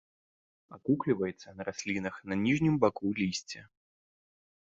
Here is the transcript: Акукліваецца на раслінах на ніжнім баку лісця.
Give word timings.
Акукліваецца 0.77 1.53
на 1.57 1.67
раслінах 1.67 2.15
на 2.33 2.39
ніжнім 2.45 2.75
баку 2.85 3.13
лісця. 3.21 3.61